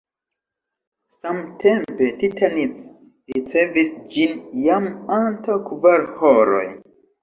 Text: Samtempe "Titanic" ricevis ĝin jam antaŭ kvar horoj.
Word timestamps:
Samtempe 1.15 2.09
"Titanic" 2.25 2.89
ricevis 3.35 3.95
ĝin 4.17 4.37
jam 4.67 4.93
antaŭ 5.23 5.63
kvar 5.73 6.13
horoj. 6.21 6.69